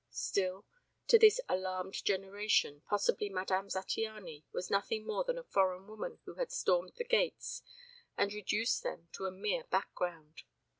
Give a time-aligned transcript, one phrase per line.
[0.09, 0.65] Still
[1.09, 6.33] to this alarmed generation possibly Madame Zattiany was nothing more than a foreign woman who
[6.37, 7.61] had stormed the gates
[8.17, 10.41] and reduced them to a mere background.